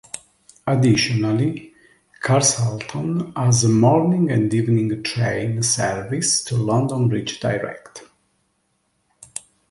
[0.65, 1.75] Additionally
[2.23, 8.01] Carshalton has morning and evening train service to London Bridge direct.